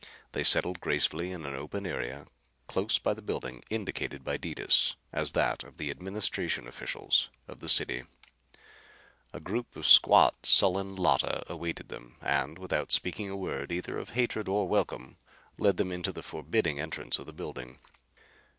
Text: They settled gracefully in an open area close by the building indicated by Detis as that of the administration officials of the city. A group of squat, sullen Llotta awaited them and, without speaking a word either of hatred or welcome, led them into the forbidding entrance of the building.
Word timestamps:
They 0.31 0.43
settled 0.43 0.79
gracefully 0.79 1.31
in 1.31 1.45
an 1.45 1.53
open 1.53 1.85
area 1.85 2.25
close 2.65 2.97
by 2.97 3.13
the 3.13 3.21
building 3.21 3.61
indicated 3.69 4.23
by 4.23 4.35
Detis 4.35 4.95
as 5.13 5.33
that 5.33 5.63
of 5.63 5.77
the 5.77 5.91
administration 5.91 6.67
officials 6.67 7.29
of 7.47 7.59
the 7.59 7.69
city. 7.69 8.05
A 9.31 9.39
group 9.39 9.75
of 9.75 9.85
squat, 9.85 10.43
sullen 10.47 10.95
Llotta 10.95 11.43
awaited 11.47 11.89
them 11.89 12.15
and, 12.19 12.57
without 12.57 12.91
speaking 12.91 13.29
a 13.29 13.37
word 13.37 13.71
either 13.71 13.99
of 13.99 14.09
hatred 14.17 14.47
or 14.47 14.67
welcome, 14.67 15.17
led 15.59 15.77
them 15.77 15.91
into 15.91 16.11
the 16.11 16.23
forbidding 16.23 16.79
entrance 16.79 17.19
of 17.19 17.27
the 17.27 17.31
building. 17.31 17.77